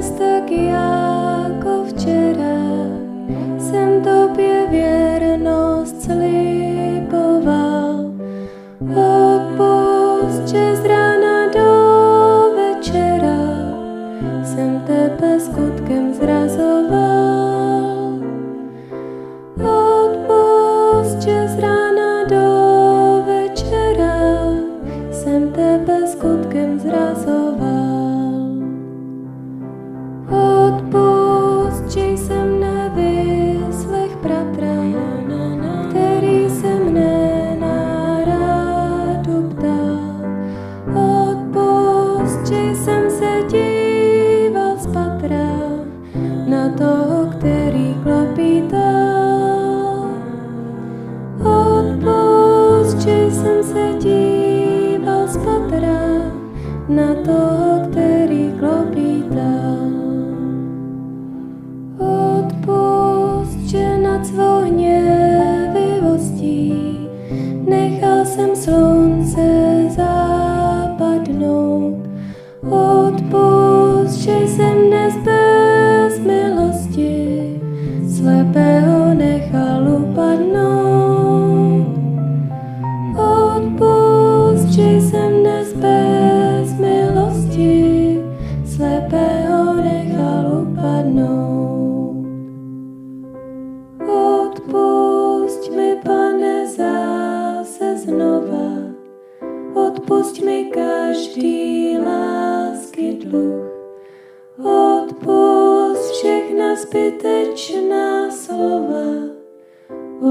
dnes 0.00 0.16
tak 0.16 0.48
jsem 68.30 68.56
slunce 68.56 69.59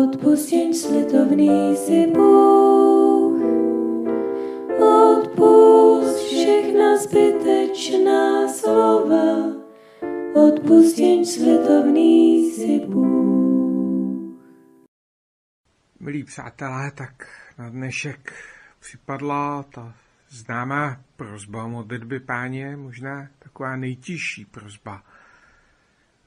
odpust 0.09 0.51
jen 0.51 0.73
slitovný 0.73 1.75
si 1.75 2.07
Bůh. 2.07 3.41
Odpust 4.81 6.17
všechna 6.25 6.97
zbytečná 6.97 8.47
slova, 8.47 9.55
odpust 10.33 10.97
jen 10.97 11.25
slitovný 11.25 12.51
si 12.51 12.79
Bůh. 12.79 14.33
Milí 15.99 16.23
přátelé, 16.23 16.91
tak 16.91 17.27
na 17.57 17.69
dnešek 17.69 18.33
připadla 18.79 19.63
ta 19.63 19.93
známá 20.29 21.01
prozba 21.15 21.67
modlitby 21.67 22.19
páně, 22.19 22.77
možná 22.77 23.27
taková 23.39 23.75
nejtěžší 23.75 24.45
prozba. 24.45 25.03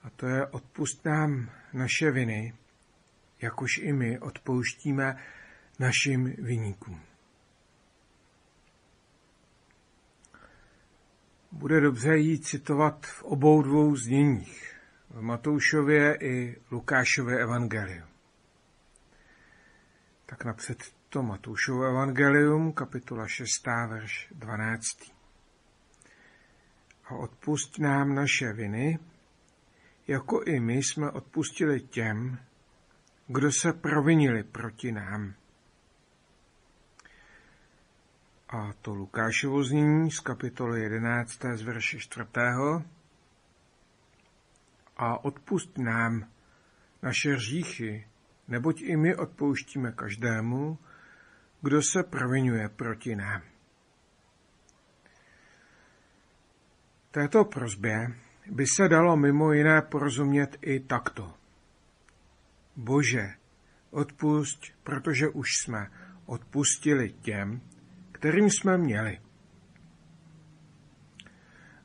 A 0.02 0.10
to 0.10 0.26
je 0.26 0.46
odpust 0.46 1.04
nám 1.04 1.50
naše 1.72 2.10
viny, 2.10 2.54
jakož 3.42 3.78
i 3.78 3.92
my 3.92 4.18
odpouštíme 4.18 5.16
našim 5.78 6.34
viníkům. 6.38 7.00
Bude 11.52 11.80
dobře 11.80 12.16
jí 12.16 12.40
citovat 12.40 13.06
v 13.06 13.22
obou 13.22 13.62
dvou 13.62 13.96
zněních, 13.96 14.74
v 15.10 15.20
Matoušově 15.20 16.18
i 16.20 16.56
Lukášově 16.70 17.38
evangeliu. 17.38 18.04
Tak 20.26 20.44
napřed 20.44 20.78
to 21.08 21.22
Matoušovo 21.22 21.84
evangelium, 21.84 22.72
kapitola 22.72 23.28
6, 23.28 23.66
verš 23.66 24.28
12. 24.30 24.84
A 27.04 27.14
odpust 27.14 27.78
nám 27.78 28.14
naše 28.14 28.52
viny, 28.52 28.98
jako 30.08 30.42
i 30.42 30.60
my 30.60 30.74
jsme 30.74 31.10
odpustili 31.10 31.80
těm, 31.80 32.38
kdo 33.32 33.52
se 33.52 33.72
provinili 33.72 34.42
proti 34.42 34.92
nám. 34.92 35.34
A 38.48 38.72
to 38.82 38.94
Lukášovo 38.94 39.64
znění 39.64 40.10
z 40.10 40.20
kapitoly 40.20 40.82
11. 40.82 41.40
z 41.54 41.62
verše 41.62 41.98
4. 41.98 42.26
A 44.96 45.24
odpust 45.24 45.78
nám 45.78 46.28
naše 47.02 47.34
hříchy, 47.34 48.06
neboť 48.48 48.80
i 48.80 48.96
my 48.96 49.16
odpouštíme 49.16 49.92
každému, 49.92 50.78
kdo 51.62 51.82
se 51.82 52.02
provinuje 52.02 52.68
proti 52.68 53.16
nám. 53.16 53.42
Této 57.10 57.44
prozbě 57.44 58.06
by 58.50 58.66
se 58.66 58.88
dalo 58.88 59.16
mimo 59.16 59.52
jiné 59.52 59.82
porozumět 59.82 60.58
i 60.60 60.80
takto. 60.80 61.41
Bože, 62.76 63.34
odpust, 63.90 64.64
protože 64.82 65.28
už 65.28 65.48
jsme 65.64 65.90
odpustili 66.26 67.12
těm, 67.12 67.60
kterým 68.12 68.50
jsme 68.50 68.78
měli. 68.78 69.20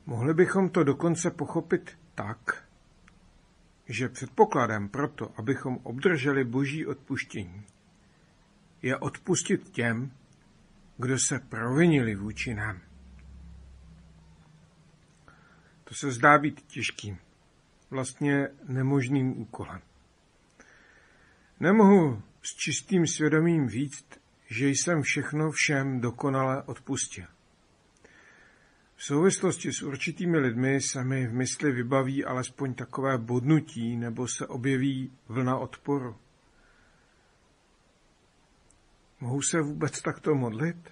Mohli 0.06 0.34
bychom 0.34 0.70
to 0.70 0.84
dokonce 0.84 1.30
pochopit 1.30 1.98
tak, 2.14 2.68
že 3.88 4.08
předpokladem 4.08 4.88
pro 4.88 5.08
to, 5.08 5.32
abychom 5.38 5.78
obdrželi 5.82 6.44
boží 6.44 6.86
odpuštění, 6.86 7.64
je 8.82 8.96
odpustit 8.96 9.70
těm, 9.70 10.12
kdo 10.96 11.18
se 11.18 11.38
provinili 11.38 12.14
vůči 12.14 12.54
nám. 12.54 12.80
To 15.84 15.94
se 15.94 16.12
zdá 16.12 16.38
být 16.38 16.60
těžkým, 16.60 17.18
vlastně 17.90 18.48
nemožným 18.68 19.40
úkolem. 19.40 19.80
Nemohu 21.60 22.22
s 22.42 22.56
čistým 22.56 23.06
svědomím 23.06 23.68
říct, 23.68 24.06
že 24.50 24.68
jsem 24.68 25.02
všechno 25.02 25.50
všem 25.50 26.00
dokonale 26.00 26.62
odpustil. 26.62 27.26
V 28.96 29.04
souvislosti 29.04 29.72
s 29.72 29.82
určitými 29.82 30.38
lidmi 30.38 30.80
se 30.80 31.04
mi 31.04 31.26
v 31.26 31.32
mysli 31.32 31.72
vybaví 31.72 32.24
alespoň 32.24 32.74
takové 32.74 33.18
bodnutí 33.18 33.96
nebo 33.96 34.28
se 34.28 34.46
objeví 34.46 35.12
vlna 35.28 35.58
odporu. 35.58 36.16
Mohu 39.20 39.42
se 39.42 39.60
vůbec 39.60 40.02
takto 40.02 40.34
modlit? 40.34 40.90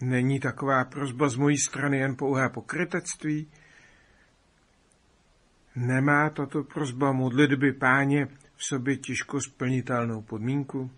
Není 0.00 0.40
taková 0.40 0.84
prozba 0.84 1.28
z 1.28 1.36
mojí 1.36 1.58
strany 1.58 1.98
jen 1.98 2.16
pouhé 2.16 2.48
pokrytectví? 2.48 3.50
Nemá 5.76 6.30
tato 6.30 6.64
prozba 6.64 7.12
modlitby 7.12 7.72
páně 7.72 8.28
v 8.58 8.64
sobě 8.64 8.96
těžko 8.96 9.40
splnitelnou 9.40 10.22
podmínku? 10.22 10.90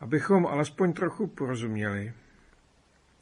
Abychom 0.00 0.46
alespoň 0.46 0.92
trochu 0.92 1.26
porozuměli, 1.26 2.12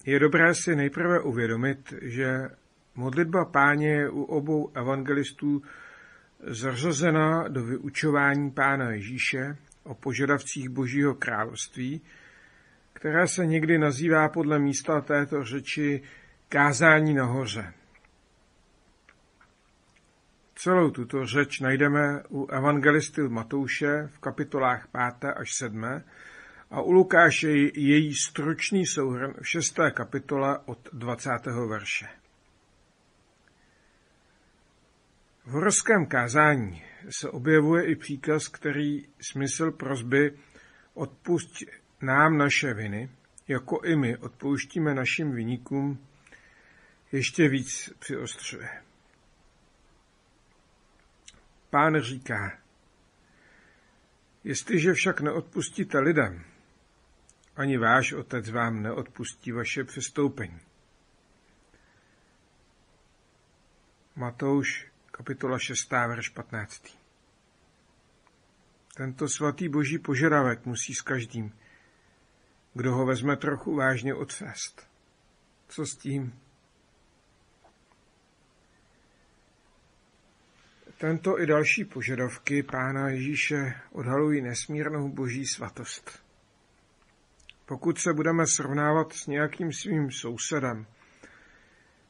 je 0.07 0.19
dobré 0.19 0.55
si 0.55 0.77
nejprve 0.77 1.21
uvědomit, 1.21 1.95
že 2.03 2.49
modlitba 2.95 3.45
páně 3.45 3.89
je 3.89 4.11
u 4.11 4.23
obou 4.23 4.71
evangelistů 4.75 5.63
zařazena 6.47 7.49
do 7.49 7.65
vyučování 7.65 8.51
pána 8.51 8.91
Ježíše 8.91 9.57
o 9.83 9.95
požadavcích 9.95 10.69
Božího 10.69 11.15
království, 11.15 12.01
které 12.93 13.29
se 13.29 13.47
někdy 13.47 13.79
nazývá 13.79 14.29
podle 14.29 14.59
místa 14.59 15.01
této 15.01 15.45
řeči 15.45 16.03
kázání 16.49 17.15
nahoře. 17.15 17.73
Celou 20.63 20.91
tuto 20.91 21.27
řeč 21.27 21.61
najdeme 21.61 22.23
u 22.31 22.47
evangelisty 22.47 23.23
Matouše 23.23 24.09
v 24.15 24.19
kapitolách 24.19 24.89
5. 25.21 25.33
až 25.37 25.55
7 25.55 25.85
a 26.71 26.81
u 26.81 26.93
Lukáše 26.93 27.51
její 27.75 28.15
stručný 28.15 28.87
souhrn 28.87 29.35
v 29.43 29.49
6. 29.49 29.79
kapitole 29.95 30.59
od 30.59 30.89
20. 30.93 31.31
verše. 31.69 32.07
V 35.45 35.51
horském 35.51 36.07
kázání 36.07 36.83
se 37.11 37.31
objevuje 37.31 37.87
i 37.87 37.97
příkaz, 37.97 38.49
který 38.49 39.07
smysl 39.21 39.71
prozby 39.71 40.39
odpust 40.95 41.51
nám 42.03 42.39
naše 42.39 42.75
viny, 42.75 43.11
jako 43.49 43.81
i 43.85 43.97
my 43.97 44.17
odpouštíme 44.17 44.95
našim 44.95 45.33
vyníkům, 45.33 46.07
ještě 47.13 47.49
víc 47.49 47.93
přiostřuje. 47.99 48.92
Pán 51.73 52.01
říká, 52.01 52.59
jestliže 54.45 54.93
však 54.93 55.21
neodpustíte 55.21 55.99
lidem, 55.99 56.45
ani 57.57 57.79
váš 57.79 58.13
otec 58.13 58.51
vám 58.51 58.83
neodpustí 58.83 59.53
vaše 59.53 59.85
přestoupení. 59.85 60.61
Matouš, 64.17 64.87
kapitola 65.11 65.59
6, 65.59 65.91
verš 65.91 66.29
15. 66.29 66.99
Tento 68.97 69.29
svatý 69.29 69.69
boží 69.69 69.99
požadavek 69.99 70.67
musí 70.67 70.95
s 70.95 71.01
každým, 71.01 71.59
kdo 72.75 72.95
ho 72.95 73.07
vezme 73.07 73.37
trochu 73.37 73.75
vážně 73.75 74.15
odvést. 74.15 74.89
Co 75.69 75.87
s 75.87 75.97
tím? 75.97 76.42
Tento 81.03 81.41
i 81.41 81.47
další 81.47 81.85
požadavky 81.85 82.63
Pána 82.63 83.09
Ježíše 83.09 83.75
odhalují 83.93 84.43
nesmírnou 84.43 85.09
boží 85.09 85.47
svatost. 85.47 86.23
Pokud 87.67 87.99
se 87.99 88.13
budeme 88.13 88.47
srovnávat 88.47 89.13
s 89.13 89.27
nějakým 89.27 89.73
svým 89.73 90.11
sousedem, 90.11 90.87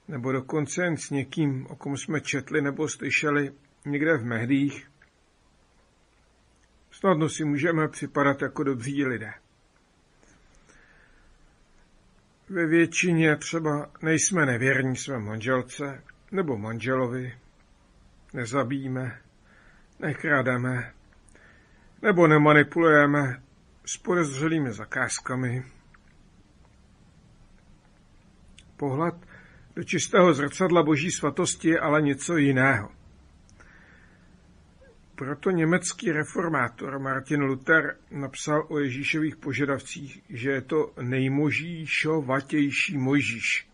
nebo 0.08 0.32
dokonce 0.32 0.84
jen 0.84 0.96
s 0.96 1.10
někým, 1.10 1.66
o 1.66 1.76
kom 1.76 1.96
jsme 1.96 2.20
četli 2.20 2.62
nebo 2.62 2.88
slyšeli 2.88 3.52
někde 3.86 4.16
v 4.16 4.24
médiích, 4.24 4.90
snadno 6.90 7.28
si 7.28 7.44
můžeme 7.44 7.88
připadat 7.88 8.42
jako 8.42 8.62
dobří 8.62 9.06
lidé. 9.06 9.32
Ve 12.48 12.66
většině 12.66 13.36
třeba 13.36 13.90
nejsme 14.02 14.46
nevěrní 14.46 14.96
své 14.96 15.18
manželce 15.18 16.02
nebo 16.32 16.58
manželovi, 16.58 17.41
nezabijíme, 18.32 19.20
nekrademe, 20.00 20.92
nebo 22.02 22.26
nemanipulujeme 22.26 23.42
s 23.86 23.96
podezřelými 23.96 24.72
zakázkami. 24.72 25.64
Pohled 28.76 29.14
do 29.76 29.84
čistého 29.84 30.34
zrcadla 30.34 30.82
boží 30.82 31.10
svatosti 31.10 31.68
je 31.68 31.80
ale 31.80 32.02
něco 32.02 32.36
jiného. 32.36 32.90
Proto 35.14 35.50
německý 35.50 36.12
reformátor 36.12 36.98
Martin 36.98 37.42
Luther 37.42 37.96
napsal 38.10 38.66
o 38.68 38.78
Ježíšových 38.78 39.36
požadavcích, 39.36 40.22
že 40.28 40.50
je 40.50 40.60
to 40.60 40.92
nejmožíšovatější 41.02 42.98
Mojžíš. 42.98 43.71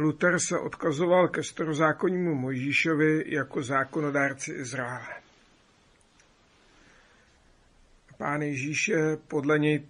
Luther 0.00 0.38
se 0.40 0.58
odkazoval 0.58 1.28
ke 1.28 1.42
starozákonnímu 1.42 2.34
Mojžíšovi 2.34 3.24
jako 3.26 3.62
zákonodárci 3.62 4.52
Izraele. 4.52 5.20
Pán 8.18 8.42
Ježíš 8.42 8.88
je 8.88 9.16
podle 9.16 9.58
něj 9.58 9.86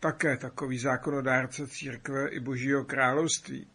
také 0.00 0.36
takový 0.36 0.78
zákonodárce 0.78 1.66
církve 1.66 2.28
i 2.28 2.40
božího 2.40 2.84
království, 2.84 3.66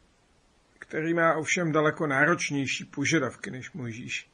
který 0.80 1.13
má 1.13 1.33
ovšem 1.33 1.72
daleko 1.72 2.07
náročnější 2.07 2.86
požadavky 2.86 3.51
než 3.51 3.72
Mojžíš. 3.72 4.30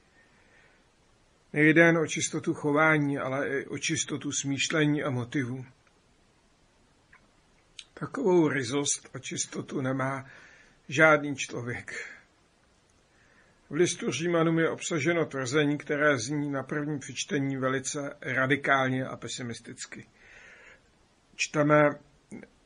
Nejde 1.53 1.81
jen 1.81 1.97
o 1.97 2.07
čistotu 2.07 2.53
chování, 2.53 3.17
ale 3.17 3.49
i 3.49 3.65
o 3.65 3.77
čistotu 3.77 4.31
smýšlení 4.31 5.03
a 5.03 5.09
motivů. 5.09 5.65
Takovou 7.93 8.47
ryzost 8.47 9.09
a 9.13 9.19
čistotu 9.19 9.81
nemá 9.81 10.25
žádný 10.91 11.35
člověk. 11.35 11.93
V 13.69 13.73
listu 13.73 14.11
Římanům 14.11 14.59
je 14.59 14.69
obsaženo 14.69 15.25
tvrzení, 15.25 15.77
které 15.77 16.17
zní 16.17 16.51
na 16.51 16.63
první 16.63 16.99
přečtení 16.99 17.57
velice 17.57 18.17
radikálně 18.21 19.05
a 19.05 19.15
pesimisticky. 19.15 20.07
Čteme, 21.35 21.89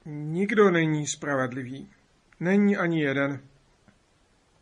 nikdo 0.05 0.71
není 0.71 1.07
spravedlivý, 1.07 1.89
není 2.39 2.77
ani 2.77 3.03
jeden, 3.03 3.39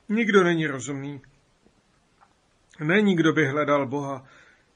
nikdo 0.10 0.44
není 0.44 0.68
rozumný, 0.68 1.22
není 2.80 3.16
kdo 3.16 3.34
by 3.34 3.48
hledal 3.48 3.88
Boha, 3.88 4.28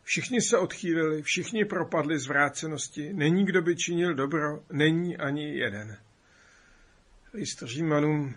všichni 0.04 0.42
se 0.42 0.58
odchýlili, 0.58 1.22
všichni 1.22 1.66
propadli 1.66 2.20
zvrácenosti, 2.20 3.14
není 3.14 3.46
kdo 3.46 3.62
by 3.62 3.76
činil 3.76 4.14
dobro, 4.14 4.64
není 4.72 5.18
ani 5.18 5.58
jeden. 5.58 5.98
List 7.34 7.64
Římanům 7.64 8.36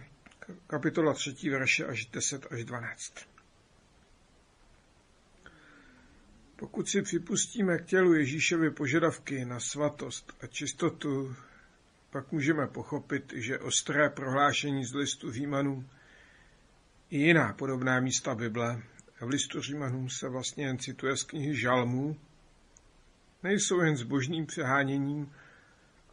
kapitola 0.66 1.14
3, 1.14 1.50
verše 1.50 1.86
až 1.86 2.06
10 2.06 2.46
až 2.52 2.64
12. 2.64 3.14
Pokud 6.56 6.88
si 6.88 7.02
připustíme 7.02 7.78
k 7.78 7.84
tělu 7.84 8.14
Ježíšovy 8.14 8.70
požadavky 8.70 9.44
na 9.44 9.60
svatost 9.60 10.32
a 10.40 10.46
čistotu, 10.46 11.36
pak 12.10 12.32
můžeme 12.32 12.66
pochopit, 12.66 13.32
že 13.36 13.58
ostré 13.58 14.10
prohlášení 14.10 14.84
z 14.84 14.94
listu 14.94 15.32
Římanů 15.32 15.88
i 17.10 17.18
jiná 17.18 17.52
podobná 17.52 18.00
místa 18.00 18.34
Bible, 18.34 18.82
v 19.20 19.28
listu 19.28 19.60
Římanům 19.60 20.10
se 20.10 20.28
vlastně 20.28 20.66
jen 20.66 20.78
cituje 20.78 21.16
z 21.16 21.22
knihy 21.22 21.56
Žalmů, 21.56 22.16
nejsou 23.42 23.80
jen 23.80 23.96
zbožným 23.96 24.46
přeháněním, 24.46 25.32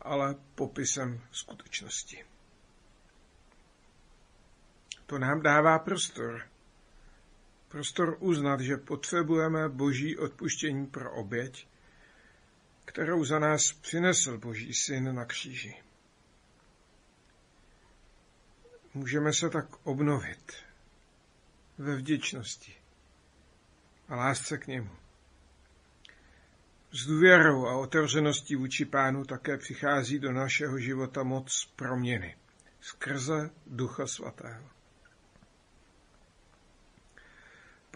ale 0.01 0.35
popisem 0.55 1.21
skutečnosti. 1.31 2.23
To 5.07 5.19
nám 5.19 5.41
dává 5.41 5.79
prostor. 5.79 6.41
Prostor 7.67 8.17
uznat, 8.19 8.59
že 8.59 8.77
potřebujeme 8.77 9.69
boží 9.69 10.17
odpuštění 10.17 10.87
pro 10.87 11.13
oběť, 11.13 11.67
kterou 12.85 13.23
za 13.23 13.39
nás 13.39 13.61
přinesl 13.81 14.37
boží 14.37 14.73
syn 14.73 15.15
na 15.15 15.25
kříži. 15.25 15.75
Můžeme 18.93 19.33
se 19.33 19.49
tak 19.49 19.65
obnovit 19.83 20.53
ve 21.77 21.95
vděčnosti 21.95 22.75
a 24.07 24.15
lásce 24.15 24.57
k 24.57 24.67
němu. 24.67 24.91
S 26.91 27.05
důvěrou 27.05 27.65
a 27.65 27.77
otevřeností 27.77 28.55
vůči 28.55 28.85
pánu 28.85 29.25
také 29.25 29.57
přichází 29.57 30.19
do 30.19 30.31
našeho 30.31 30.79
života 30.79 31.23
moc 31.23 31.73
proměny 31.75 32.37
skrze 32.81 33.49
Ducha 33.67 34.07
Svatého. 34.07 34.76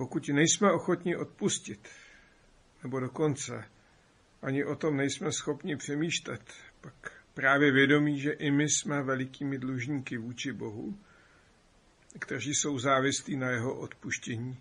Pokud 0.01 0.27
nejsme 0.27 0.72
ochotni 0.72 1.15
odpustit, 1.15 1.89
nebo 2.84 3.00
dokonce 3.00 3.65
ani 4.41 4.65
o 4.65 4.75
tom 4.75 4.98
nejsme 4.98 5.31
schopni 5.31 5.77
přemýšlet, 5.77 6.53
pak 6.81 6.93
právě 7.34 7.72
vědomí, 7.72 8.20
že 8.20 8.31
i 8.31 8.51
my 8.51 8.70
jsme 8.70 9.03
velikými 9.03 9.58
dlužníky 9.58 10.17
vůči 10.17 10.51
Bohu, 10.51 10.98
kteří 12.20 12.53
jsou 12.53 12.79
závislí 12.79 13.38
na 13.38 13.50
jeho 13.50 13.79
odpuštění, 13.79 14.58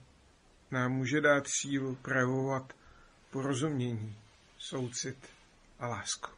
nám 0.70 0.92
může 0.92 1.20
dát 1.20 1.44
sílu 1.48 1.94
projevovat 1.94 2.72
porozumění, 3.30 4.16
soucit 4.58 5.28
a 5.78 5.88
lásku. 5.88 6.30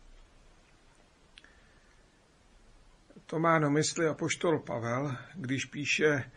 To 3.26 3.38
má 3.38 3.59
na 3.59 3.68
mysli 3.68 4.06
apoštol 4.06 4.59
Pavel, 4.59 5.16
když 5.35 5.64
píše 5.64 6.30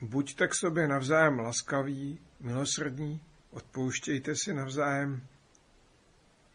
Buďte 0.00 0.48
k 0.48 0.54
sobě 0.54 0.88
navzájem 0.88 1.38
laskaví, 1.38 2.20
milosrdní, 2.40 3.20
odpouštějte 3.50 4.36
si 4.36 4.54
navzájem, 4.54 5.26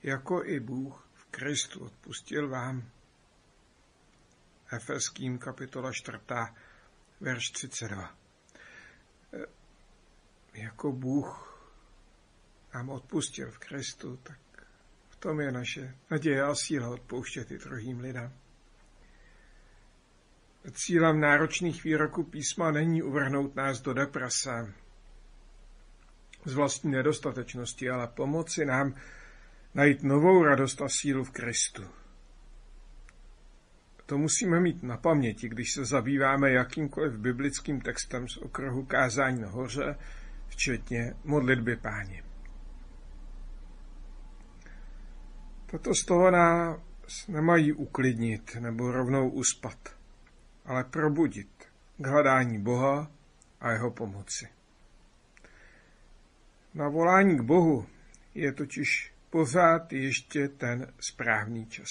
jako 0.04 0.44
i 0.46 0.60
Bůh 0.60 1.10
v 1.14 1.26
Kristu 1.26 1.86
odpustil 1.86 2.50
vám. 2.50 2.90
Efeským 4.74 5.38
kapitola 5.38 5.92
4. 5.94 6.18
verš 7.20 7.50
32. 7.50 8.18
E, 9.34 9.46
jako 10.54 10.92
Bůh 10.92 11.52
nám 12.74 12.90
odpustil 12.90 13.52
v 13.52 13.58
Kristu, 13.58 14.18
tak 14.18 14.40
v 15.10 15.16
tom 15.16 15.40
je 15.40 15.52
naše 15.52 15.96
naděje 16.12 16.44
a 16.44 16.56
síla 16.56 16.90
odpouštět 16.90 17.52
i 17.52 17.58
druhým 17.58 18.00
lidem. 18.00 18.41
Cílem 20.72 21.20
náročných 21.20 21.84
výroků 21.84 22.24
písma 22.24 22.72
není 22.72 23.04
uvrhnout 23.04 23.56
nás 23.56 23.82
do 23.82 23.94
deprese 23.94 24.74
z 26.46 26.54
vlastní 26.54 26.92
nedostatečnosti, 26.92 27.90
ale 27.90 28.08
pomoci 28.08 28.66
nám 28.66 28.94
najít 29.74 30.04
novou 30.04 30.44
radost 30.44 30.82
a 30.82 30.90
sílu 30.90 31.24
v 31.24 31.32
Kristu. 31.32 31.84
To 34.06 34.18
musíme 34.18 34.60
mít 34.60 34.84
na 34.84 34.98
paměti, 34.98 35.50
když 35.50 35.74
se 35.74 35.86
zabýváme 35.86 36.52
jakýmkoliv 36.52 37.14
biblickým 37.14 37.82
textem 37.82 38.28
z 38.28 38.38
okruhu 38.38 38.86
kázání 38.86 39.42
nahoře, 39.42 39.96
včetně 40.48 41.14
modlitby 41.24 41.76
páně. 41.76 42.24
Z 45.94 46.06
toho 46.06 46.32
nás 46.32 47.28
nemají 47.28 47.74
uklidnit 47.74 48.56
nebo 48.60 48.92
rovnou 48.92 49.30
uspat, 49.30 50.01
ale 50.66 50.84
probudit 50.84 51.68
k 51.98 52.08
hledání 52.08 52.62
Boha 52.62 53.12
a 53.62 53.72
jeho 53.72 53.92
pomoci. 53.92 54.50
Na 56.74 56.90
volání 56.90 57.38
k 57.38 57.42
Bohu 57.42 57.88
je 58.36 58.54
totiž 58.54 59.14
pořád 59.30 59.94
ještě 59.94 60.48
ten 60.48 60.94
správný 61.00 61.66
čas. 61.66 61.90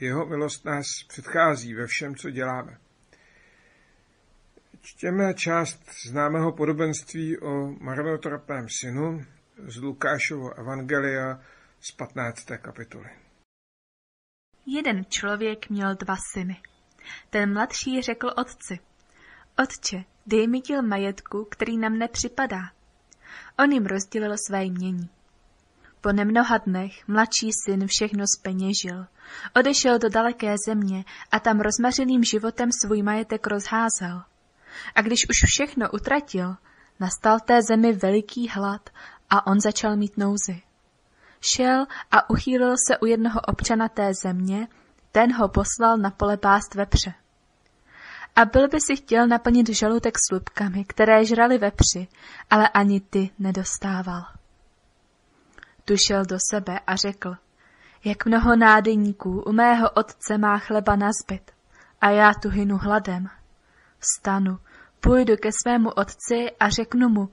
Jeho 0.00 0.26
milost 0.26 0.64
nás 0.64 0.86
předchází 1.08 1.74
ve 1.74 1.86
všem, 1.86 2.14
co 2.14 2.30
děláme. 2.30 2.78
Čtěme 4.80 5.34
část 5.34 5.82
známého 6.06 6.52
podobenství 6.52 7.38
o 7.38 7.66
marnotropném 7.80 8.66
synu 8.80 9.24
z 9.66 9.76
Lukášovo 9.76 10.58
evangelia 10.58 11.40
z 11.80 11.92
15. 11.92 12.46
kapitoly. 12.58 13.27
Jeden 14.70 15.04
člověk 15.08 15.68
měl 15.68 15.94
dva 15.94 16.16
syny. 16.32 16.60
Ten 17.30 17.52
mladší 17.52 18.02
řekl 18.02 18.30
otci, 18.36 18.78
Otče, 19.62 20.04
dej 20.26 20.48
mi 20.48 20.60
díl 20.60 20.82
majetku, 20.82 21.46
který 21.50 21.78
nám 21.78 21.98
nepřipadá. 21.98 22.60
On 23.58 23.72
jim 23.72 23.86
rozdělil 23.86 24.34
své 24.46 24.64
jmění. 24.64 25.08
Po 26.00 26.12
nemnoha 26.12 26.58
dnech 26.58 27.08
mladší 27.08 27.50
syn 27.64 27.86
všechno 27.86 28.24
zpeněžil. 28.38 29.06
Odešel 29.56 29.98
do 29.98 30.08
daleké 30.08 30.54
země 30.66 31.04
a 31.30 31.40
tam 31.40 31.60
rozmařeným 31.60 32.24
životem 32.24 32.70
svůj 32.84 33.02
majetek 33.02 33.46
rozházel. 33.46 34.22
A 34.94 35.02
když 35.02 35.28
už 35.30 35.36
všechno 35.44 35.90
utratil, 35.90 36.56
nastal 37.00 37.40
té 37.40 37.62
zemi 37.62 37.92
veliký 37.92 38.48
hlad 38.48 38.90
a 39.30 39.46
on 39.46 39.60
začal 39.60 39.96
mít 39.96 40.16
nouzy. 40.16 40.67
Šel 41.40 41.86
a 42.10 42.30
uchýlil 42.30 42.74
se 42.88 42.98
u 42.98 43.06
jednoho 43.06 43.40
občana 43.40 43.88
té 43.88 44.10
země, 44.24 44.68
ten 45.12 45.36
ho 45.36 45.48
poslal 45.48 45.96
na 45.96 46.10
pole 46.10 46.36
pást 46.36 46.74
vepře. 46.74 47.14
A 48.36 48.44
byl 48.44 48.68
by 48.68 48.80
si 48.80 48.96
chtěl 48.96 49.26
naplnit 49.26 49.68
žalutek 49.68 50.14
slupkami, 50.28 50.84
které 50.84 51.24
žrali 51.24 51.58
vepři, 51.58 52.08
ale 52.50 52.68
ani 52.68 53.00
ty 53.00 53.30
nedostával. 53.38 54.22
Tu 55.84 55.96
šel 56.06 56.24
do 56.24 56.36
sebe 56.50 56.80
a 56.86 56.96
řekl, 56.96 57.36
jak 58.04 58.26
mnoho 58.26 58.56
nádeníků 58.56 59.42
u 59.42 59.52
mého 59.52 59.90
otce 59.90 60.38
má 60.38 60.58
chleba 60.58 60.96
na 60.96 61.10
zbyt, 61.22 61.50
a 62.00 62.10
já 62.10 62.34
tu 62.34 62.48
hynu 62.48 62.78
hladem. 62.78 63.28
Vstanu, 63.98 64.58
půjdu 65.00 65.36
ke 65.36 65.50
svému 65.62 65.90
otci 65.90 66.50
a 66.60 66.68
řeknu 66.68 67.08
mu, 67.08 67.28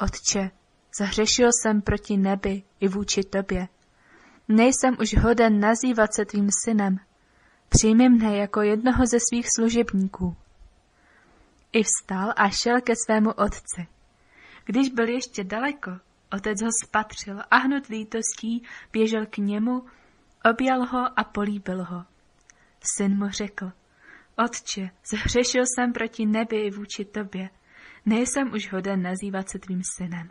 otče, 0.00 0.50
zahřešil 0.98 1.48
jsem 1.52 1.82
proti 1.82 2.16
nebi 2.16 2.62
i 2.80 2.88
vůči 2.88 3.22
tobě. 3.22 3.68
Nejsem 4.48 4.96
už 5.00 5.16
hoden 5.16 5.60
nazývat 5.60 6.14
se 6.14 6.24
tvým 6.24 6.48
synem. 6.64 6.98
Přijmi 7.68 8.08
mne 8.08 8.36
jako 8.36 8.62
jednoho 8.62 9.06
ze 9.06 9.18
svých 9.28 9.46
služebníků. 9.56 10.36
I 11.72 11.82
vstal 11.82 12.32
a 12.36 12.50
šel 12.50 12.80
ke 12.80 12.92
svému 13.06 13.30
otci. 13.32 13.86
Když 14.64 14.88
byl 14.88 15.08
ještě 15.08 15.44
daleko, 15.44 15.90
otec 16.32 16.62
ho 16.62 16.68
spatřil 16.84 17.42
a 17.50 17.56
hnut 17.56 17.86
lítostí 17.86 18.62
běžel 18.92 19.26
k 19.26 19.38
němu, 19.38 19.86
objal 20.50 20.86
ho 20.86 21.18
a 21.18 21.24
políbil 21.24 21.84
ho. 21.84 22.04
Syn 22.96 23.18
mu 23.18 23.28
řekl, 23.28 23.72
Otče, 24.44 24.90
zhřešil 25.10 25.62
jsem 25.66 25.92
proti 25.92 26.26
nebi 26.26 26.56
i 26.56 26.70
vůči 26.70 27.04
tobě. 27.04 27.50
Nejsem 28.06 28.52
už 28.52 28.72
hoden 28.72 29.02
nazývat 29.02 29.48
se 29.48 29.58
tvým 29.58 29.82
synem. 29.96 30.28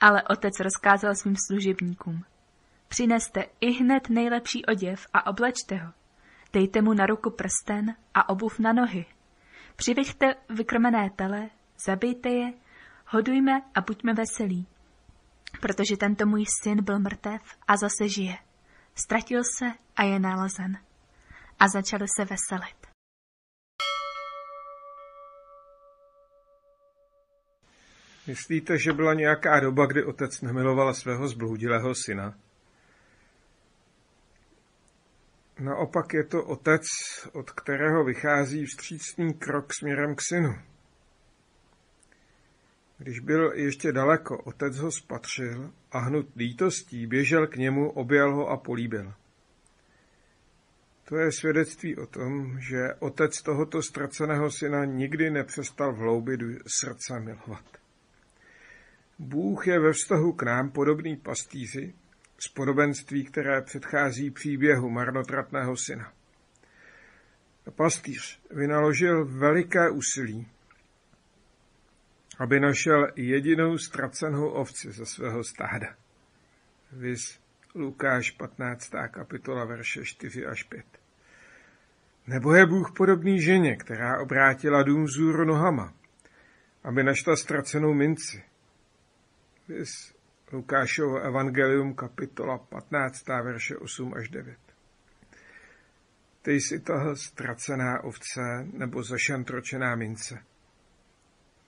Ale 0.00 0.22
otec 0.22 0.60
rozkázal 0.60 1.14
svým 1.14 1.36
služebníkům. 1.46 2.24
Přineste 2.88 3.44
i 3.60 3.70
hned 3.72 4.08
nejlepší 4.08 4.64
oděv 4.64 5.06
a 5.12 5.26
oblečte 5.26 5.76
ho. 5.76 5.92
Dejte 6.52 6.82
mu 6.82 6.94
na 6.94 7.06
ruku 7.06 7.30
prsten 7.30 7.96
a 8.14 8.28
obuv 8.28 8.58
na 8.58 8.72
nohy. 8.72 9.06
Přiveďte 9.76 10.34
vykrmené 10.48 11.10
tele, 11.16 11.50
zabijte 11.86 12.28
je, 12.28 12.52
hodujme 13.06 13.62
a 13.74 13.80
buďme 13.80 14.14
veselí. 14.14 14.66
Protože 15.60 15.96
tento 15.96 16.26
můj 16.26 16.44
syn 16.62 16.84
byl 16.84 16.98
mrtev 16.98 17.42
a 17.68 17.76
zase 17.76 18.08
žije. 18.08 18.38
Ztratil 18.94 19.42
se 19.58 19.72
a 19.96 20.02
je 20.02 20.18
nalezen. 20.18 20.78
A 21.60 21.68
začali 21.68 22.06
se 22.16 22.24
veselit. 22.24 22.85
Myslíte, 28.26 28.78
že 28.78 28.92
byla 28.92 29.14
nějaká 29.14 29.60
doba, 29.60 29.86
kdy 29.86 30.04
otec 30.04 30.40
nemiloval 30.40 30.94
svého 30.94 31.28
zbludilého 31.28 31.94
syna? 31.94 32.38
Naopak 35.58 36.14
je 36.14 36.24
to 36.24 36.44
otec, 36.44 36.82
od 37.32 37.50
kterého 37.50 38.04
vychází 38.04 38.64
vstřícný 38.64 39.34
krok 39.34 39.74
směrem 39.74 40.14
k 40.14 40.22
synu. 40.28 40.54
Když 42.98 43.20
byl 43.20 43.52
ještě 43.54 43.92
daleko, 43.92 44.38
otec 44.38 44.78
ho 44.78 44.92
spatřil 44.92 45.72
a 45.92 45.98
hnut 45.98 46.26
lítostí 46.36 47.06
běžel 47.06 47.46
k 47.46 47.56
němu, 47.56 47.90
objel 47.90 48.34
ho 48.34 48.48
a 48.48 48.56
políbil. 48.56 49.14
To 51.04 51.16
je 51.16 51.32
svědectví 51.32 51.96
o 51.96 52.06
tom, 52.06 52.60
že 52.60 52.94
otec 52.98 53.42
tohoto 53.42 53.82
ztraceného 53.82 54.50
syna 54.50 54.84
nikdy 54.84 55.30
nepřestal 55.30 55.92
v 55.92 55.96
hloubi 55.96 56.38
srdce 56.80 57.20
milovat. 57.20 57.85
Bůh 59.18 59.66
je 59.66 59.80
ve 59.80 59.92
vztahu 59.92 60.32
k 60.32 60.42
nám 60.42 60.70
podobný 60.70 61.16
pastýři 61.16 61.94
z 62.38 62.48
podobenství, 62.48 63.24
které 63.24 63.62
předchází 63.62 64.30
příběhu 64.30 64.90
marnotratného 64.90 65.76
syna. 65.76 66.12
Pastýř 67.76 68.40
vynaložil 68.50 69.24
veliké 69.24 69.90
úsilí, 69.90 70.48
aby 72.38 72.60
našel 72.60 73.08
jedinou 73.16 73.78
ztracenou 73.78 74.48
ovci 74.48 74.92
ze 74.92 75.06
svého 75.06 75.44
stáda. 75.44 75.96
Vys 76.92 77.38
Lukáš 77.74 78.30
15. 78.30 78.90
kapitola 79.10 79.64
verše 79.64 80.04
4 80.04 80.46
až 80.46 80.62
5. 80.62 80.84
Nebo 82.26 82.54
je 82.54 82.66
Bůh 82.66 82.92
podobný 82.96 83.42
ženě, 83.42 83.76
která 83.76 84.20
obrátila 84.20 84.82
dům 84.82 85.04
vzůru 85.04 85.44
nohama, 85.44 85.94
aby 86.84 87.02
našla 87.02 87.36
ztracenou 87.36 87.94
minci. 87.94 88.44
Vys 89.68 90.14
Lukášovo 90.52 91.18
evangelium 91.18 91.94
kapitola 91.94 92.58
15. 92.58 93.28
verše 93.28 93.76
8 93.76 94.14
až 94.14 94.28
9. 94.28 94.58
Ty 96.42 96.52
jsi 96.52 96.80
toho 96.80 97.16
ztracená 97.16 98.04
ovce 98.04 98.66
nebo 98.72 99.02
zašantročená 99.02 99.96
mince. 99.96 100.44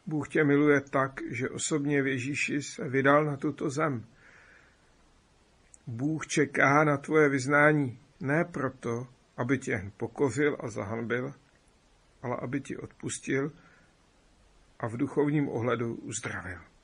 Bůh 0.07 0.29
tě 0.29 0.45
miluje 0.45 0.81
tak, 0.81 1.21
že 1.31 1.49
osobně 1.49 2.03
v 2.03 2.07
Ježíši 2.07 2.63
se 2.63 2.89
vydal 2.89 3.25
na 3.25 3.37
tuto 3.37 3.71
zem. 3.71 4.07
Bůh 5.87 6.27
čeká 6.27 6.85
na 6.85 6.97
tvoje 6.97 7.29
vyznání 7.29 7.99
ne 8.21 8.45
proto, 8.45 9.07
aby 9.37 9.59
tě 9.59 9.91
pokořil 9.97 10.57
a 10.61 10.69
zahanbil, 10.69 11.35
ale 12.23 12.37
aby 12.43 12.61
ti 12.61 12.77
odpustil 12.77 13.53
a 14.79 14.89
v 14.89 14.97
duchovním 14.97 15.49
ohledu 15.49 15.95
uzdravil. 15.95 16.78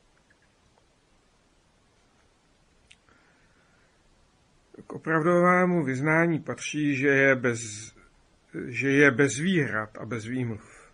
K 4.86 4.92
opravdovému 4.92 5.84
vyznání 5.84 6.40
patří, 6.40 6.96
že 6.96 7.08
je 7.08 7.36
bez, 7.36 7.60
že 8.66 8.90
je 8.90 9.10
bez 9.10 9.38
výhrad 9.38 9.98
a 9.98 10.06
bez 10.06 10.26
výmluv. 10.26 10.90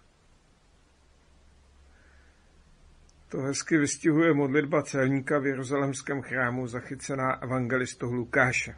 To 3.28 3.38
hezky 3.38 3.78
vystihuje 3.78 4.34
modlitba 4.34 4.82
celníka 4.82 5.38
v 5.38 5.46
Jeruzalemském 5.46 6.22
chrámu 6.22 6.66
zachycená 6.66 7.42
evangelistou 7.42 8.12
Lukáše. 8.12 8.74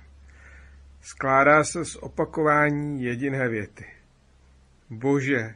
Skládá 1.00 1.64
se 1.64 1.84
z 1.84 1.96
opakování 1.96 3.02
jediné 3.04 3.48
věty. 3.48 3.86
Bože, 4.90 5.54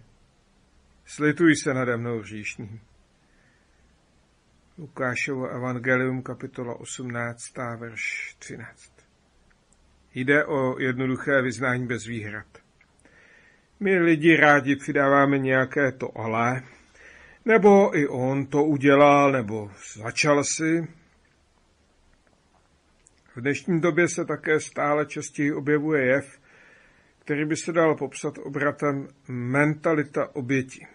slituj 1.05 1.57
se 1.57 1.75
nade 1.75 1.97
mnou 1.97 2.23
říšným. 2.23 2.81
Lukášovo 4.79 5.49
evangelium 5.49 6.23
kapitola 6.23 6.81
18. 6.81 7.43
verš 7.79 8.37
13. 8.39 8.96
Jde 10.19 10.45
o 10.45 10.79
jednoduché 10.79 11.43
vyznání 11.43 11.87
bez 11.87 12.07
výhrad. 12.07 12.47
My 13.81 13.99
lidi 13.99 14.37
rádi 14.37 14.77
přidáváme 14.77 15.39
nějaké 15.39 15.93
to 15.93 16.19
ale, 16.19 16.63
nebo 17.45 17.99
i 17.99 18.09
on 18.09 18.47
to 18.47 18.65
udělal, 18.65 19.33
nebo 19.33 19.71
začal 19.97 20.45
si, 20.45 20.89
V 23.35 23.41
dnešní 23.41 23.81
době 23.81 24.09
se 24.09 24.25
také 24.25 24.61
stále 24.61 25.07
častěji 25.07 25.53
objevuje 25.53 26.07
jev, 26.07 26.41
který 27.19 27.45
by 27.45 27.57
se 27.57 27.73
dal 27.73 27.95
popsat 27.97 28.39
obratem 28.39 29.09
mentalita 29.29 30.35
oběti. 30.35 30.87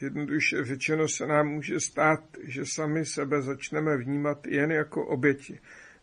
Jednoduše 0.00 0.64
řečeno 0.64 1.08
se 1.08 1.26
nám 1.26 1.48
může 1.48 1.80
stát, 1.80 2.20
že 2.42 2.62
sami 2.74 3.06
sebe 3.06 3.42
začneme 3.42 3.96
vnímat 3.96 4.46
jen 4.46 4.72
jako 4.72 5.06
oběti 5.06 5.60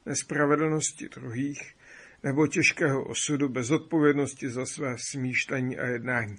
nespravedlnosti 0.08 1.10
druhých 1.10 1.76
nebo 2.24 2.48
těžkého 2.48 3.04
osudu 3.04 3.50
bez 3.50 3.72
odpovědnosti 3.72 4.50
za 4.50 4.66
své 4.66 4.96
smýšlení 5.12 5.78
a 5.78 5.86
jednání. 5.86 6.38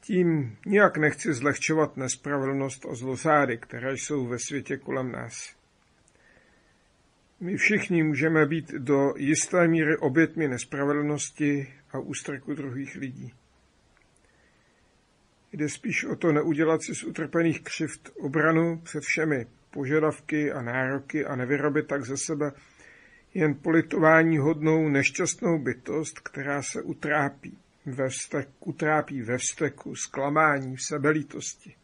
Tím 0.00 0.56
nijak 0.66 0.96
nechci 0.96 1.32
zlehčovat 1.34 1.96
nespravedlnost 1.96 2.86
a 2.86 2.94
zlosády, 2.94 3.58
které 3.58 3.92
jsou 3.92 4.26
ve 4.26 4.38
světě 4.38 4.76
kolem 4.76 5.12
nás. 5.12 5.56
My 7.40 7.56
všichni 7.56 8.02
můžeme 8.02 8.46
být 8.46 8.70
do 8.70 9.14
jisté 9.16 9.68
míry 9.68 9.96
obětmi 9.96 10.48
nespravedlnosti 10.48 11.74
a 11.90 11.98
ústrku 11.98 12.54
druhých 12.54 12.94
lidí. 12.94 13.32
Jde 15.52 15.68
spíš 15.68 16.04
o 16.04 16.16
to 16.16 16.32
neudělat 16.32 16.82
si 16.82 16.94
z 16.94 17.04
utrpených 17.04 17.62
křivt 17.62 18.10
obranu 18.18 18.80
před 18.84 19.00
všemi 19.00 19.46
požadavky 19.72 20.52
a 20.52 20.62
nároky 20.62 21.26
a 21.26 21.36
nevyrobit 21.36 21.86
tak 21.86 22.04
ze 22.04 22.16
sebe 22.16 22.52
jen 23.34 23.54
politování 23.54 24.38
hodnou 24.38 24.88
nešťastnou 24.88 25.58
bytost, 25.58 26.20
která 26.20 26.62
se 26.62 26.82
utrápí 26.82 27.58
ve 27.86 28.08
vztek, 28.08 28.48
utrápí 28.60 29.22
ve 29.22 29.38
vzteku, 29.38 29.94
zklamání, 29.96 30.76
v 30.76 30.82
sebelítosti. 30.82 31.74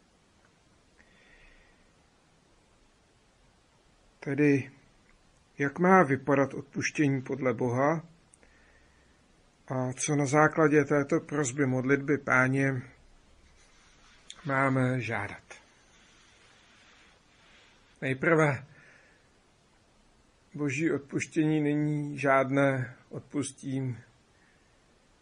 Tedy, 4.19 4.71
jak 5.57 5.79
má 5.79 6.03
vypadat 6.03 6.53
odpuštění 6.53 7.21
podle 7.21 7.53
Boha 7.53 8.03
a 9.67 9.93
co 9.93 10.15
na 10.15 10.25
základě 10.25 10.85
této 10.85 11.19
prozby 11.19 11.65
modlitby 11.65 12.17
páně 12.17 12.81
máme 14.45 15.01
žádat. 15.01 15.58
Nejprve 18.01 18.65
boží 20.53 20.91
odpuštění 20.91 21.61
není 21.61 22.17
žádné 22.17 22.95
odpustím, 23.09 23.99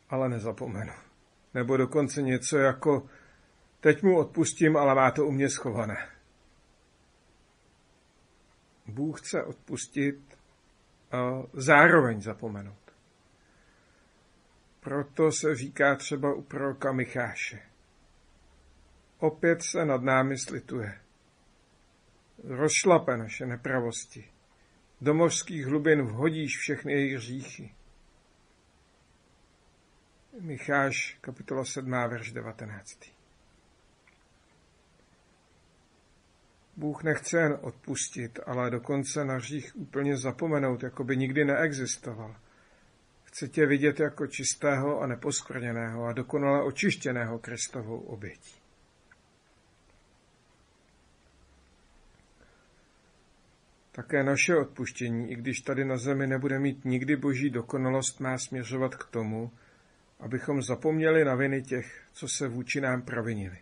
ale 0.10 0.30
nezapomenu. 0.30 0.94
Nebo 1.54 1.78
dokonce 1.78 2.22
něco 2.22 2.58
jako 2.58 3.10
teď 3.80 4.04
mu 4.04 4.18
odpustím, 4.18 4.78
ale 4.78 4.96
má 4.96 5.12
to 5.12 5.26
u 5.26 5.32
mě 5.32 5.50
schované. 5.50 6.10
Bůh 8.88 9.22
chce 9.22 9.44
odpustit 9.44 10.38
a 11.12 11.44
zároveň 11.54 12.22
zapomenout. 12.22 12.94
Proto 14.80 15.32
se 15.32 15.56
říká 15.56 15.96
třeba 15.96 16.34
u 16.34 16.42
proroka 16.42 16.92
Micháše. 16.92 17.60
Opět 19.20 19.64
se 19.64 19.86
nad 19.86 20.02
námi 20.02 20.38
slituje. 20.38 21.00
Rozšlape 22.44 23.18
naše 23.18 23.46
nepravosti. 23.46 24.32
Do 25.02 25.14
mořských 25.14 25.66
hlubin 25.66 26.02
vhodíš 26.02 26.58
všechny 26.58 26.94
jejich 26.94 27.20
říchy. 27.20 27.76
Micháš, 30.40 31.18
kapitola 31.22 31.66
7, 31.66 31.92
verš 31.92 32.32
19. 32.32 33.00
Bůh 36.76 37.04
nechce 37.04 37.38
jen 37.38 37.58
odpustit, 37.62 38.40
ale 38.46 38.72
dokonce 38.72 39.26
na 39.26 39.40
řích 39.40 39.76
úplně 39.76 40.18
zapomenout, 40.18 40.84
jako 40.84 41.04
by 41.04 41.18
nikdy 41.18 41.46
neexistoval. 41.46 42.36
Chce 43.24 43.48
tě 43.48 43.66
vidět 43.66 44.00
jako 44.00 44.28
čistého 44.28 45.00
a 45.00 45.08
neposkvrněného 45.08 46.06
a 46.06 46.14
dokonale 46.14 46.64
očištěného 46.64 47.40
Kristovou 47.40 48.00
obětí. 48.00 48.67
Také 53.98 54.24
naše 54.24 54.56
odpuštění, 54.56 55.32
i 55.32 55.36
když 55.36 55.62
tady 55.62 55.86
na 55.86 55.98
zemi 55.98 56.28
nebude 56.28 56.60
mít 56.60 56.86
nikdy 56.86 57.16
boží 57.16 57.50
dokonalost, 57.50 58.20
má 58.20 58.38
směřovat 58.38 58.96
k 58.96 59.06
tomu, 59.06 59.52
abychom 60.20 60.62
zapomněli 60.62 61.26
na 61.26 61.36
viny 61.36 61.62
těch, 61.62 62.04
co 62.14 62.28
se 62.28 62.48
vůči 62.48 62.82
nám 62.82 63.02
provinili. 63.02 63.58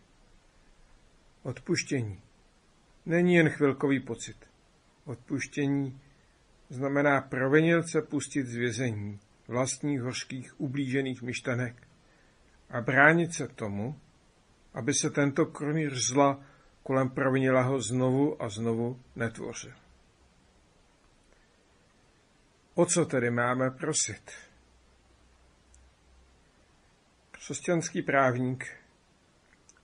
Odpuštění 1.44 2.20
není 3.06 3.36
jen 3.36 3.50
chvilkový 3.50 4.00
pocit. 4.00 4.38
Odpuštění 5.06 6.02
znamená 6.70 7.22
provinilce 7.22 8.02
pustit 8.02 8.46
z 8.46 8.56
vězení 8.56 9.20
vlastních 9.48 10.02
hořkých 10.02 10.62
ublížených 10.62 11.22
myšlenek 11.22 11.88
a 12.70 12.82
bránit 12.82 13.34
se 13.34 13.48
tomu, 13.48 14.00
aby 14.74 14.94
se 14.94 15.10
tento 15.10 15.46
kronýř 15.46 15.94
zla 15.94 16.44
kolem 16.84 17.10
provinilého 17.10 17.82
znovu 17.82 18.44
a 18.44 18.50
znovu 18.50 19.00
netvořil. 19.16 19.85
O 22.78 22.86
co 22.86 23.06
tedy 23.06 23.32
máme 23.32 23.72
prosit? 23.72 24.32
Křesťanský 27.32 28.02
právník 28.02 28.78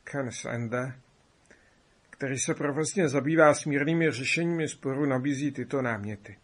Ken 0.04 0.32
Sande, 0.32 1.00
který 2.10 2.40
se 2.40 2.54
profesně 2.54 3.10
zabývá 3.10 3.54
smírnými 3.54 4.12
řešeními 4.12 4.68
sporu, 4.68 5.06
nabízí 5.06 5.52
tyto 5.52 5.82
náměty. 5.82 6.40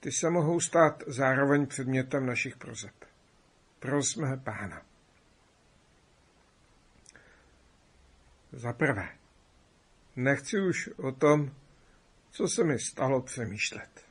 Ty 0.00 0.12
se 0.12 0.30
mohou 0.30 0.60
stát 0.60 1.02
zároveň 1.06 1.66
předmětem 1.66 2.26
našich 2.26 2.56
prozeb. 2.56 2.94
Prosme 3.78 4.36
Pána. 4.36 4.82
Za 8.52 8.72
prvé, 8.72 9.08
nechci 10.16 10.60
už 10.60 10.88
o 10.88 11.12
tom 11.12 11.61
co 12.32 12.48
se 12.48 12.64
mi 12.64 12.78
stalo 12.78 13.22
přemýšlet. 13.22 14.04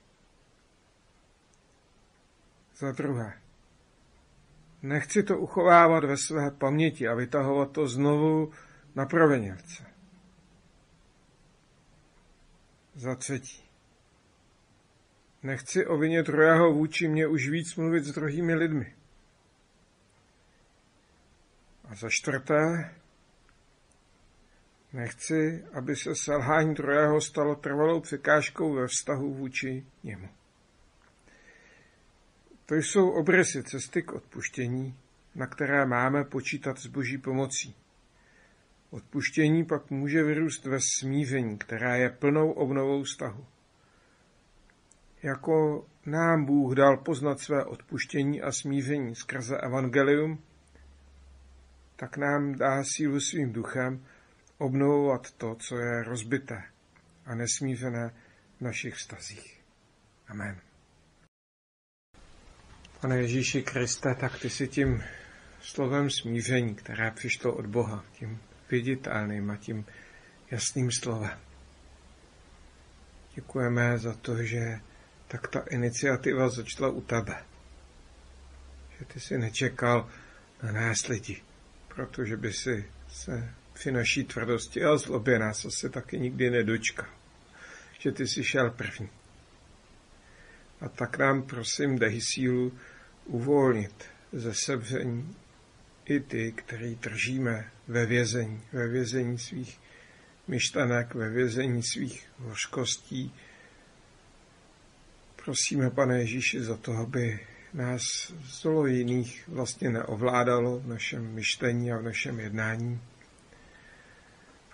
Za 2.78 2.92
druhé, 2.92 3.42
nechci 4.82 5.24
to 5.24 5.38
uchovávat 5.38 6.04
ve 6.04 6.18
své 6.18 6.52
paměti 6.52 7.08
a 7.08 7.14
vytahovat 7.14 7.72
to 7.72 7.88
znovu 7.88 8.52
na 8.96 9.06
provinělce. 9.06 9.86
Za 12.96 13.16
třetí, 13.16 13.64
nechci 15.44 15.86
o 15.86 15.98
vině 15.98 16.24
druhého 16.24 16.74
vůči 16.74 17.08
mě 17.08 17.28
už 17.28 17.50
víc 17.50 17.76
mluvit 17.76 18.04
s 18.04 18.12
druhými 18.12 18.56
lidmi. 18.56 18.96
A 21.84 21.96
za 21.96 22.10
čtvrté, 22.10 22.96
Nechci, 24.94 25.66
aby 25.74 25.96
se 25.96 26.16
selhání 26.16 26.74
druhého 26.74 27.22
stalo 27.22 27.56
trvalou 27.56 28.00
překážkou 28.00 28.74
ve 28.74 28.88
vztahu 28.88 29.34
vůči 29.34 29.86
němu. 30.04 30.30
To 32.66 32.76
jsou 32.76 33.10
obrysy 33.10 33.64
cesty 33.64 34.02
k 34.02 34.12
odpuštění, 34.12 34.98
na 35.36 35.48
které 35.48 35.86
máme 35.86 36.24
počítat 36.24 36.78
s 36.80 36.88
boží 36.88 37.18
pomocí. 37.18 37.76
Odpuštění 38.90 39.66
pak 39.66 39.90
může 39.90 40.24
vyrůst 40.24 40.66
ve 40.66 40.78
smíření, 40.98 41.58
která 41.58 41.96
je 41.96 42.10
plnou 42.10 42.52
obnovou 42.52 43.04
vztahu. 43.04 43.46
Jako 45.24 45.86
nám 46.06 46.46
Bůh 46.46 46.76
dal 46.76 46.98
poznat 46.98 47.40
své 47.40 47.66
odpuštění 47.66 48.42
a 48.42 48.52
smíření 48.52 49.16
skrze 49.16 49.58
evangelium, 49.58 50.44
tak 51.96 52.18
nám 52.18 52.56
dá 52.56 52.84
sílu 52.84 53.20
svým 53.20 53.54
duchem, 53.54 54.06
obnovovat 54.62 55.32
to, 55.32 55.56
co 55.56 55.78
je 55.78 56.04
rozbité 56.04 56.64
a 57.26 57.36
nesmířené 57.36 58.14
v 58.58 58.62
našich 58.62 58.96
vztazích. 58.96 59.62
Amen. 60.28 60.62
Pane 63.02 63.18
Ježíši 63.18 63.64
Kriste, 63.64 64.16
tak 64.16 64.40
ty 64.40 64.50
si 64.50 64.68
tím 64.68 65.04
slovem 65.62 66.10
smíření, 66.10 66.76
které 66.76 67.12
přišlo 67.12 67.54
od 67.54 67.66
Boha, 67.66 68.06
tím 68.14 68.40
viditelným 68.72 69.52
a 69.52 69.58
tím 69.58 69.86
jasným 70.52 70.92
slovem. 70.92 71.40
Děkujeme 73.36 73.98
za 73.98 74.14
to, 74.14 74.44
že 74.44 74.80
tak 75.28 75.48
ta 75.48 75.60
iniciativa 75.60 76.50
začala 76.50 76.90
u 76.90 77.02
tebe. 77.02 77.44
Že 79.00 79.06
ty 79.06 79.20
si 79.20 79.38
nečekal 79.38 80.10
na 80.64 80.72
nás 80.72 81.08
lidi, 81.08 81.42
protože 81.88 82.38
by 82.38 82.54
si 82.54 82.92
se 83.08 83.61
při 83.82 83.92
naší 83.92 84.24
tvrdosti 84.24 84.84
a 84.84 84.98
zlobě 84.98 85.40
nás 85.40 85.66
asi 85.66 85.90
taky 85.90 86.20
nikdy 86.20 86.50
nedočká, 86.50 87.10
že 88.00 88.12
ty 88.12 88.28
jsi 88.28 88.44
šel 88.44 88.70
první. 88.70 89.10
A 90.82 90.90
tak 90.90 91.18
nám 91.18 91.44
prosím 91.44 92.00
dej 92.00 92.22
sílu 92.22 92.78
uvolnit 93.26 94.06
ze 94.34 94.54
sebření 94.54 95.36
i 96.06 96.20
ty, 96.20 96.52
který 96.52 96.96
držíme 96.96 97.72
ve 97.88 98.06
vězení, 98.06 98.62
ve 98.74 98.88
vězení 98.88 99.38
svých 99.38 99.80
myšlenek 100.48 101.16
ve 101.16 101.30
vězení 101.30 101.84
svých 101.84 102.28
hořkostí. 102.38 103.34
Prosíme, 105.46 105.90
pane 105.90 106.20
Ježíši, 106.20 106.64
za 106.64 106.78
to, 106.78 106.94
aby 106.94 107.40
nás 107.74 108.02
zlo 108.44 108.86
jiných 108.86 109.48
vlastně 109.48 109.90
neovládalo 109.90 110.80
v 110.80 110.88
našem 110.88 111.34
myšlení 111.34 111.92
a 111.92 111.98
v 111.98 112.04
našem 112.04 112.40
jednání. 112.40 113.02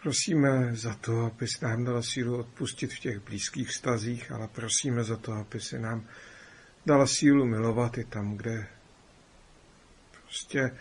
Prosíme 0.07 0.75
za 0.75 0.93
to, 0.93 1.25
aby 1.25 1.47
si 1.47 1.65
nám 1.65 1.85
dala 1.85 2.01
sílu 2.01 2.39
odpustit 2.39 2.93
v 2.93 2.99
těch 2.99 3.19
blízkých 3.19 3.69
vztazích, 3.69 4.31
ale 4.31 4.47
prosíme 4.47 5.03
za 5.03 5.17
to, 5.17 5.33
aby 5.33 5.59
si 5.59 5.79
nám 5.79 6.07
dala 6.85 7.07
sílu 7.07 7.45
milovat 7.45 7.97
i 7.97 8.03
tam, 8.03 8.37
kde 8.37 8.67
prostě 10.11 10.71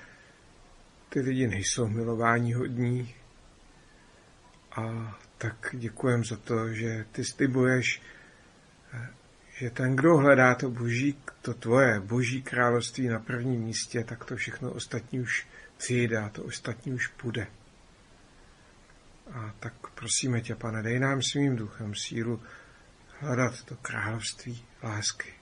ty 1.08 1.20
lidi 1.20 1.46
nejsou 1.46 1.88
milování 1.88 2.54
hodní. 2.54 3.14
A 4.76 5.16
tak 5.38 5.68
děkujem 5.72 6.24
za 6.24 6.36
to, 6.36 6.72
že 6.72 7.04
ty 7.12 7.24
slibuješ, 7.24 8.02
že 9.58 9.70
ten, 9.70 9.96
kdo 9.96 10.16
hledá 10.16 10.54
to 10.54 10.70
boží, 10.70 11.18
to 11.42 11.54
tvoje 11.54 12.00
boží 12.00 12.42
království 12.42 13.08
na 13.08 13.20
prvním 13.20 13.60
místě, 13.60 14.04
tak 14.04 14.24
to 14.24 14.36
všechno 14.36 14.70
ostatní 14.70 15.20
už 15.20 15.46
přijde 15.76 16.18
a 16.18 16.28
to 16.28 16.42
ostatní 16.42 16.92
už 16.92 17.06
půjde. 17.06 17.46
A 19.32 19.54
tak 19.60 19.90
prosíme 19.94 20.40
tě, 20.40 20.54
pane, 20.54 20.82
dej 20.82 20.98
nám 20.98 21.22
svým 21.22 21.56
duchem 21.56 21.94
sílu 21.94 22.42
hledat 23.20 23.64
to 23.64 23.76
království 23.76 24.64
lásky, 24.82 25.34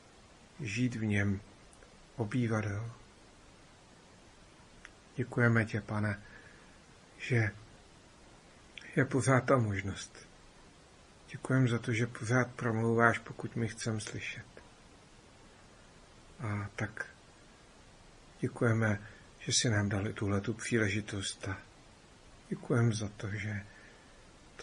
žít 0.60 0.94
v 0.94 1.04
něm, 1.04 1.40
obývat 2.16 2.64
ho. 2.64 2.92
Děkujeme 5.16 5.64
tě, 5.64 5.80
pane, 5.80 6.22
že 7.18 7.50
je 8.96 9.04
pořád 9.04 9.40
ta 9.44 9.56
možnost. 9.56 10.28
Děkujeme 11.30 11.68
za 11.68 11.78
to, 11.78 11.92
že 11.92 12.06
pořád 12.06 12.54
promlouváš, 12.54 13.18
pokud 13.18 13.56
my 13.56 13.68
chceme 13.68 14.00
slyšet. 14.00 14.46
A 16.40 16.70
tak 16.76 17.06
děkujeme, 18.40 19.02
že 19.38 19.52
si 19.52 19.70
nám 19.70 19.88
dali 19.88 20.12
tuhle 20.12 20.40
tu 20.40 20.54
příležitost 20.54 21.48
a 21.48 21.58
děkujeme 22.48 22.92
za 22.94 23.08
to, 23.08 23.30
že 23.30 23.66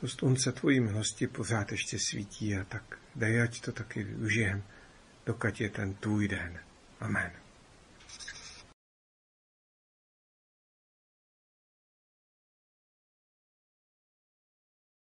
to 0.01 0.07
slunce 0.07 0.51
tvojí 0.51 0.79
milosti 0.79 1.27
pořád 1.27 1.71
ještě 1.71 1.99
svítí 1.99 2.57
a 2.57 2.63
tak 2.63 2.83
dej, 3.15 3.41
ať 3.41 3.61
to 3.61 3.71
taky 3.71 4.03
využijem, 4.03 4.63
dokud 5.25 5.61
je 5.61 5.69
ten 5.69 5.93
tvůj 5.93 6.27
den. 6.27 6.59
Amen. 6.99 7.40